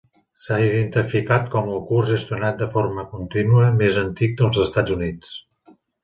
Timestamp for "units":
4.97-5.35